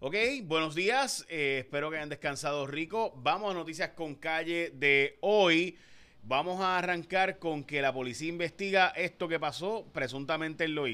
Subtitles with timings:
[0.00, 0.14] Ok,
[0.44, 1.26] buenos días.
[1.28, 3.12] eh, espero que hayan descansado rico.
[3.16, 5.76] Vamos a noticias con calle de hoy.
[6.22, 9.88] Vamos a arrancar con que la policía investiga esto que pasó.
[9.92, 10.86] Presuntamente él lo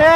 [0.00, 0.06] Ese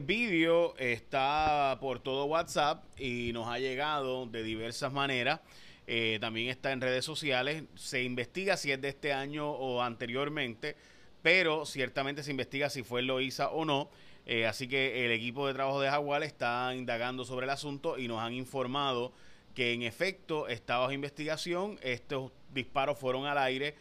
[0.00, 5.38] vídeo está por todo WhatsApp y nos ha llegado de diversas maneras.
[5.86, 7.62] Eh, también está en redes sociales.
[7.76, 10.74] Se investiga si es de este año o anteriormente,
[11.22, 13.90] pero ciertamente se investiga si fue Loíza o no.
[14.26, 18.08] Eh, así que el equipo de trabajo de Jaguar está indagando sobre el asunto y
[18.08, 19.12] nos han informado
[19.54, 21.78] que en efecto está bajo investigación.
[21.82, 23.74] Estos disparos fueron al aire.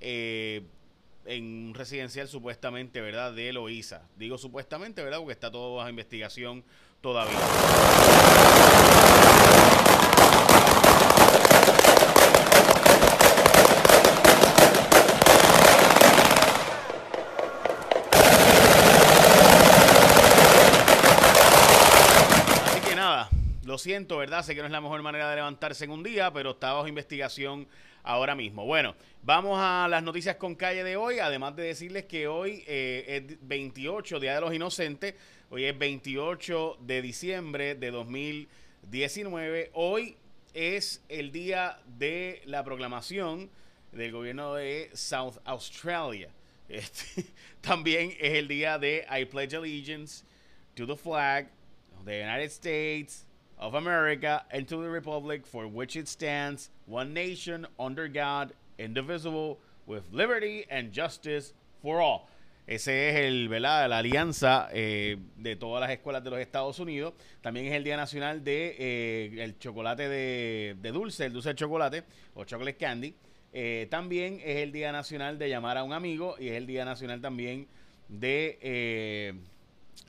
[0.00, 0.62] eh,
[1.26, 3.34] en un residencial supuestamente, ¿verdad?
[3.34, 4.02] De Eloísa.
[4.16, 5.18] Digo supuestamente, ¿verdad?
[5.18, 6.64] Porque está todo bajo investigación
[7.02, 7.36] todavía.
[22.66, 23.28] Así que nada,
[23.78, 24.44] siento, ¿verdad?
[24.44, 26.88] Sé que no es la mejor manera de levantarse en un día, pero está bajo
[26.88, 27.66] investigación
[28.02, 28.64] ahora mismo.
[28.64, 33.26] Bueno, vamos a las noticias con calle de hoy, además de decirles que hoy eh,
[33.28, 35.14] es 28, Día de los Inocentes,
[35.50, 40.16] hoy es 28 de diciembre de 2019, hoy
[40.54, 43.50] es el día de la proclamación
[43.92, 46.30] del gobierno de South Australia.
[46.68, 47.24] Este,
[47.62, 50.22] también es el día de I Pledge Allegiance
[50.74, 51.48] to the flag
[51.98, 53.24] of the United States
[53.58, 59.58] of America and to the republic for which it stands, one nation under God, indivisible,
[59.86, 61.52] with liberty and justice
[61.82, 62.28] for all.
[62.68, 63.88] Ese es el, ¿verdad?
[63.88, 67.14] La alianza eh, de todas las escuelas de los Estados Unidos.
[67.40, 71.54] También es el Día Nacional de eh, el chocolate de, de dulce, el dulce de
[71.54, 72.04] chocolate
[72.34, 73.14] o chocolate candy.
[73.54, 76.84] Eh, también es el Día Nacional de llamar a un amigo y es el Día
[76.84, 77.66] Nacional también
[78.08, 79.34] de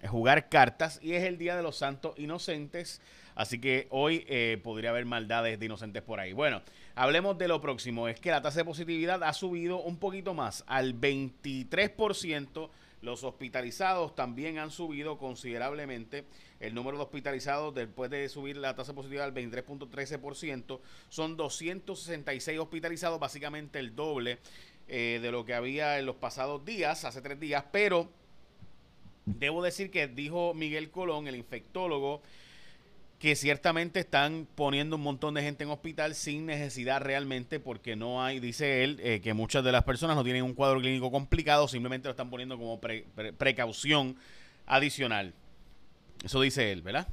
[0.09, 3.01] jugar cartas y es el Día de los Santos Inocentes.
[3.35, 6.33] Así que hoy eh, podría haber maldades de inocentes por ahí.
[6.33, 6.61] Bueno,
[6.95, 8.07] hablemos de lo próximo.
[8.07, 12.69] Es que la tasa de positividad ha subido un poquito más, al 23%.
[13.01, 16.25] Los hospitalizados también han subido considerablemente.
[16.59, 22.59] El número de hospitalizados, después de subir la tasa de positividad al 23.13%, son 266
[22.59, 24.39] hospitalizados, básicamente el doble
[24.89, 27.63] eh, de lo que había en los pasados días, hace tres días.
[27.71, 28.09] Pero
[29.25, 32.21] debo decir que dijo Miguel Colón, el infectólogo,
[33.19, 38.23] que ciertamente están poniendo un montón de gente en hospital sin necesidad realmente porque no
[38.23, 41.67] hay, dice él, eh, que muchas de las personas no tienen un cuadro clínico complicado,
[41.67, 44.15] simplemente lo están poniendo como pre- pre- precaución
[44.65, 45.33] adicional.
[46.23, 47.07] Eso dice él, ¿verdad?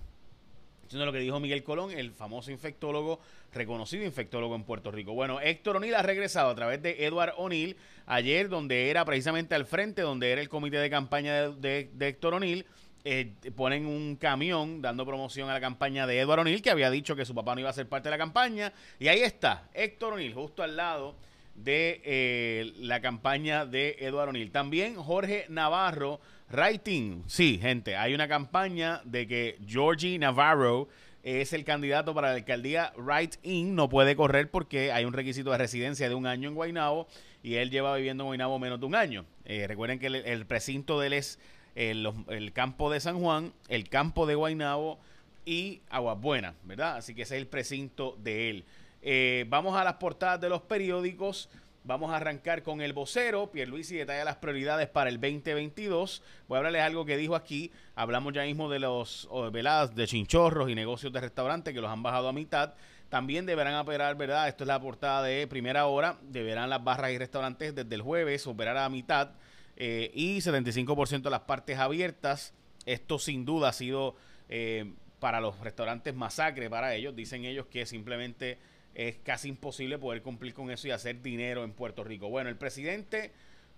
[0.89, 3.19] Eso es lo que dijo Miguel Colón, el famoso infectólogo,
[3.53, 5.13] reconocido infectólogo en Puerto Rico.
[5.15, 9.67] Bueno, Héctor O'Neill ha regresado a través de Edward O'Neill ayer, donde era precisamente al
[9.67, 12.65] frente, donde era el comité de campaña de, de- de Héctor O'Neill.
[13.09, 17.15] Eh, ponen un camión dando promoción a la campaña de Edward O'Neill, que había dicho
[17.15, 18.73] que su papá no iba a ser parte de la campaña.
[18.99, 21.15] Y ahí está, Héctor O'Neill, justo al lado
[21.55, 24.51] de eh, la campaña de Eduardo O'Neill.
[24.51, 27.23] También Jorge Navarro, Writing.
[27.29, 30.89] Sí, gente, hay una campaña de que Georgie Navarro
[31.23, 33.77] es el candidato para la alcaldía Right In.
[33.77, 37.07] No puede correr porque hay un requisito de residencia de un año en Guaynabo
[37.41, 39.27] y él lleva viviendo en Guaynabo menos de un año.
[39.45, 41.39] Eh, recuerden que el, el precinto de él es
[41.77, 44.99] el, campo de San Juan, el campo de Guaynabo
[45.45, 46.97] y Aguas Buenas, ¿verdad?
[46.97, 48.65] Así que ese es el precinto de él.
[49.03, 51.51] Eh, vamos a las portadas de los periódicos.
[51.85, 53.53] Vamos a arrancar con el vocero.
[53.53, 56.23] Pierluisi detalla las prioridades para el 2022.
[56.49, 57.71] Voy a hablarles algo que dijo aquí.
[57.95, 62.03] Hablamos ya mismo de los veladas de chinchorros y negocios de restaurantes que los han
[62.03, 62.75] bajado a mitad.
[63.11, 64.49] También deberán operar, ¿verdad?
[64.49, 66.17] Esto es la portada de primera hora.
[66.23, 69.31] Deberán las barras y restaurantes desde el jueves operar a mitad
[69.77, 72.55] eh, y 75% de las partes abiertas.
[72.85, 74.17] Esto sin duda ha sido
[74.49, 77.15] eh, para los restaurantes masacre para ellos.
[77.15, 78.59] Dicen ellos que simplemente
[78.95, 82.29] es casi imposible poder cumplir con eso y hacer dinero en Puerto Rico.
[82.29, 83.33] Bueno, el presidente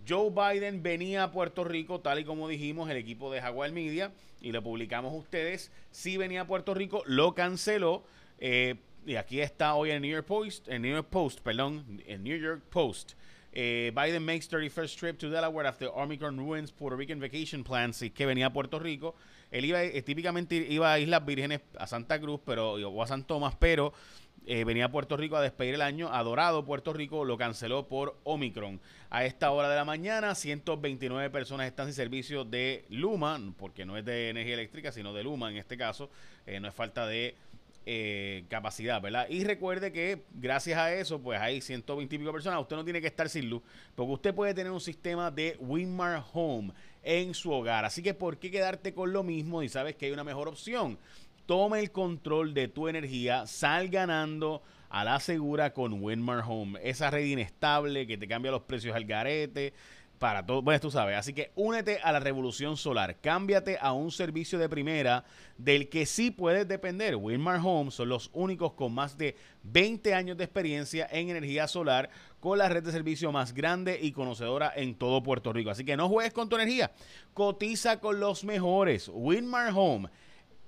[0.06, 4.12] Joe Biden venía a Puerto Rico, tal y como dijimos, el equipo de Jaguar Media,
[4.40, 5.72] y lo publicamos ustedes.
[5.90, 8.04] Sí venía a Puerto Rico, lo canceló.
[8.38, 12.22] Eh, y aquí está hoy en New York Post, en New York Post, perdón, en
[12.22, 13.14] New York Post.
[13.52, 18.02] Eh, Biden makes 31st trip to Delaware after Omicron ruins Puerto Rican vacation plans.
[18.02, 19.14] Y que venía a Puerto Rico.
[19.50, 23.24] Él iba, eh, típicamente iba a Islas Vírgenes, a Santa Cruz, pero o a San
[23.24, 23.94] Tomás, pero
[24.46, 26.08] eh, venía a Puerto Rico a despedir el año.
[26.12, 28.80] Adorado Puerto Rico lo canceló por Omicron.
[29.10, 33.96] A esta hora de la mañana, 129 personas están sin servicio de Luma, porque no
[33.96, 36.10] es de energía eléctrica, sino de Luma en este caso.
[36.60, 37.34] no es falta de
[37.90, 39.26] eh, capacidad, ¿verdad?
[39.30, 43.00] Y recuerde que gracias a eso, pues hay 120 y pico personas, usted no tiene
[43.00, 43.62] que estar sin luz,
[43.94, 47.86] porque usted puede tener un sistema de Winmar Home en su hogar.
[47.86, 50.98] Así que, ¿por qué quedarte con lo mismo y sabes que hay una mejor opción?
[51.46, 54.60] Toma el control de tu energía, sal ganando
[54.90, 56.78] a la segura con Winmar Home.
[56.82, 59.72] Esa red inestable que te cambia los precios al garete,
[60.18, 61.16] para todo, bueno, tú sabes.
[61.16, 63.16] Así que únete a la revolución solar.
[63.20, 65.24] Cámbiate a un servicio de primera
[65.56, 67.16] del que sí puedes depender.
[67.16, 72.10] Wilmar Homes son los únicos con más de 20 años de experiencia en energía solar
[72.40, 75.70] con la red de servicio más grande y conocedora en todo Puerto Rico.
[75.70, 76.92] Así que no juegues con tu energía.
[77.34, 79.10] Cotiza con los mejores.
[79.12, 80.08] Winmar Home.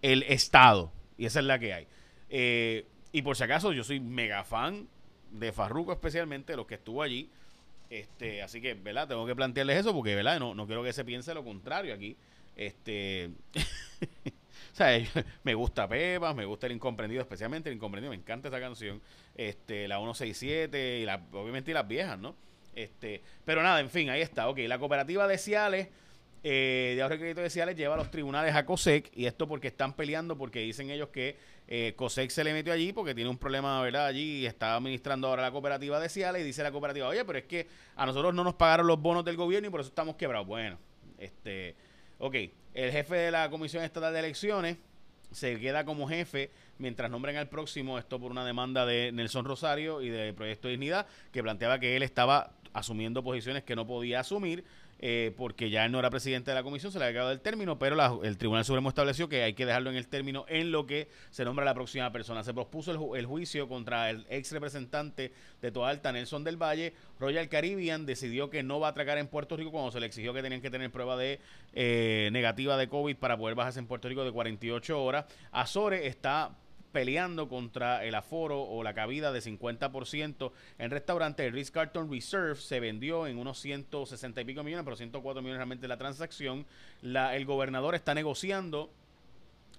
[0.00, 1.86] el Estado, y esa es la que hay.
[2.30, 4.88] Eh, y por si acaso, yo soy mega fan
[5.30, 7.30] de Farruko especialmente, los que estuvo allí.
[7.88, 9.08] Este, así que, ¿verdad?
[9.08, 10.38] Tengo que plantearles eso porque, ¿verdad?
[10.38, 12.16] No, no quiero que se piense lo contrario aquí.
[12.56, 13.30] Este.
[14.72, 15.00] o sea,
[15.42, 19.00] me gusta Pepa, me gusta el incomprendido, especialmente el incomprendido, me encanta esa canción.
[19.34, 22.36] Este, la 167 y la, obviamente y las viejas, ¿no?
[22.76, 24.48] Este, pero nada, en fin, ahí está.
[24.48, 25.88] Ok, la cooperativa de Ciales
[26.42, 29.46] eh, de ahorro y crédito de Ciales lleva a los tribunales a COSEC y esto
[29.46, 31.36] porque están peleando porque dicen ellos que
[31.68, 34.06] eh, COSEC se le metió allí porque tiene un problema, ¿verdad?
[34.06, 37.38] Allí y está administrando ahora la cooperativa de Ciales y dice la cooperativa, oye, pero
[37.38, 40.16] es que a nosotros no nos pagaron los bonos del gobierno y por eso estamos
[40.16, 40.46] quebrados.
[40.46, 40.78] Bueno,
[41.18, 41.76] este,
[42.18, 42.34] ok,
[42.72, 44.78] el jefe de la Comisión Estatal de Elecciones
[45.30, 50.00] se queda como jefe mientras nombren al próximo, esto por una demanda de Nelson Rosario
[50.00, 54.64] y de Proyecto Dignidad, que planteaba que él estaba asumiendo posiciones que no podía asumir
[55.02, 57.78] eh, porque ya no era presidente de la comisión, se le había acabado el término,
[57.78, 61.08] pero el Tribunal Supremo estableció que hay que dejarlo en el término en lo que
[61.30, 62.44] se nombra la próxima persona.
[62.44, 66.92] Se pospuso el, juicio contra el ex representante de Toda Alta, Nelson del Valle.
[67.18, 70.34] Royal Caribbean decidió que no va a atracar en Puerto Rico cuando se le exigió
[70.34, 71.40] que tenían que tener prueba de
[71.72, 75.24] eh, negativa de COVID para poder bajarse en Puerto Rico de 48 horas.
[75.50, 76.50] Azores está
[76.92, 81.46] peleando contra el aforo o la cabida de 50% en restaurante.
[81.46, 85.58] El Ritz Carton Reserve se vendió en unos 160 y pico millones, pero 104 millones
[85.58, 86.66] realmente la transacción.
[87.02, 88.90] El gobernador está negociando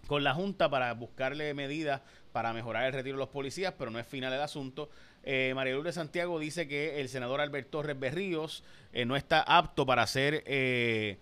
[0.07, 2.01] con la Junta para buscarle medidas
[2.31, 4.89] para mejorar el retiro de los policías, pero no es final el asunto.
[5.23, 8.63] Eh, María Lourdes Santiago dice que el senador Alberto Torres Berríos
[8.93, 11.17] eh, no está apto para ser eh,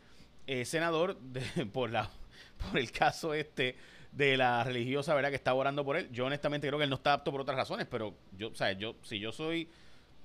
[0.48, 1.18] eh senador
[1.74, 2.10] por, la,
[2.66, 3.76] por el caso este
[4.12, 5.30] de la religiosa, ¿verdad?
[5.30, 6.10] Que está orando por él.
[6.12, 8.72] Yo honestamente creo que él no está apto por otras razones, pero yo, o sea,
[8.74, 9.70] yo, si yo soy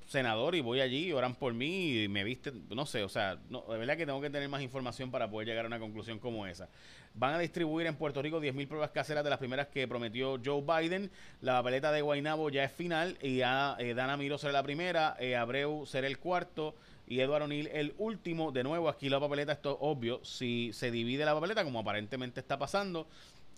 [0.07, 3.63] senador y voy allí oran por mí y me visten, no sé, o sea, no,
[3.63, 6.47] de verdad que tengo que tener más información para poder llegar a una conclusión como
[6.47, 6.69] esa.
[7.15, 10.63] Van a distribuir en Puerto Rico 10.000 pruebas caseras de las primeras que prometió Joe
[10.63, 11.11] Biden.
[11.41, 15.17] La papeleta de Guainabo ya es final y ya, eh, Dana Miro será la primera,
[15.19, 16.75] eh, Abreu será el cuarto.
[17.07, 18.51] y Eduardo O'Neill el último.
[18.51, 22.41] De nuevo, aquí la papeleta, esto es obvio, si se divide la papeleta, como aparentemente
[22.41, 23.07] está pasando,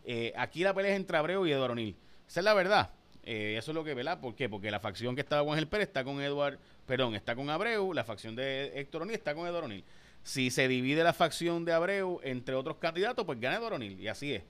[0.07, 1.97] eh, aquí la pelea es entre Abreu y Eduardo O'Neill.
[2.29, 2.91] Esa es la verdad.
[3.25, 4.21] Eh, eso es lo que, ¿verdad?
[4.21, 4.49] ¿Por qué?
[4.49, 7.93] Porque la facción que estaba con Ángel Pérez está con Eduard, perdón, está con Abreu,
[7.93, 9.85] la facción de Héctor O'Neill está con Eduardo O'Neill.
[10.23, 14.07] Si se divide la facción de Abreu entre otros candidatos, pues gana Eduardo O'Neill, y
[14.07, 14.43] así es.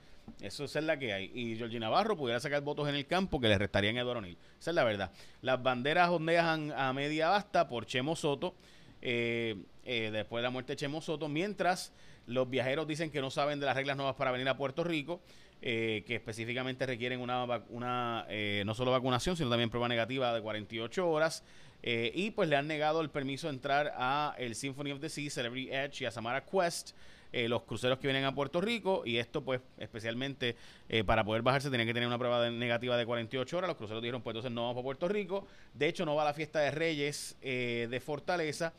[0.42, 1.30] Eso es la que hay.
[1.34, 4.36] Y Georgie Navarro pudiera sacar votos en el campo que le restarían a Eduardo O'Neill.
[4.60, 5.10] Esa es la verdad.
[5.40, 8.54] Las banderas ondean a media basta por Chemo Soto.
[9.00, 11.92] Eh, después de la muerte de Chemo Soto, mientras
[12.26, 15.20] los viajeros dicen que no saben de las reglas nuevas para venir a Puerto Rico,
[15.68, 18.26] eh, que específicamente requieren una, una
[18.64, 21.42] no solo vacunación, sino también prueba negativa de 48 horas.
[21.82, 25.30] y pues le han negado el permiso de entrar a el Symphony of the Sea,
[25.30, 26.92] Celebrity Edge y a Samara Quest.
[27.32, 30.56] los cruceros que vienen a Puerto Rico y esto pues especialmente
[31.04, 34.22] para poder bajarse tienen que tener una prueba negativa de 48 horas los cruceros dijeron
[34.22, 36.70] pues entonces no vamos para Puerto Rico de hecho no va a la fiesta de
[36.70, 38.72] Reyes de Fortaleza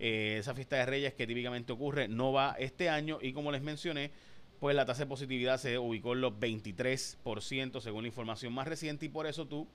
[0.00, 3.62] eh, esa fiesta de Reyes que típicamente ocurre no va este año y como les
[3.62, 4.10] mencioné,
[4.60, 9.06] pues la tasa de positividad se ubicó en los 23% según la información más reciente
[9.06, 9.68] y por eso tú,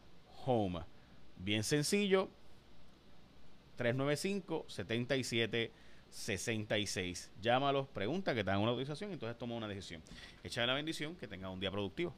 [0.44, 0.80] Home.
[1.36, 2.28] Bien sencillo.
[3.78, 5.70] 395-7766.
[7.40, 10.02] Llámalos, pregunta que te dan una autorización y entonces toma una decisión.
[10.42, 12.14] Echa la bendición, que tenga un día productivo.